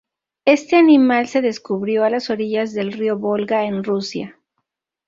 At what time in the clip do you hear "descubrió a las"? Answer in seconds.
1.41-2.31